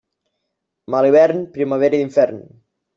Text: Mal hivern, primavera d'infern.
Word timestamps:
Mal 0.95 1.09
hivern, 1.11 1.45
primavera 1.59 2.05
d'infern. 2.05 2.45